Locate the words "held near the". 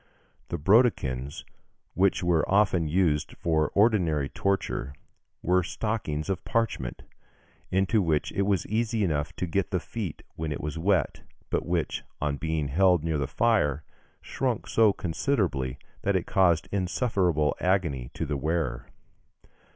12.69-13.27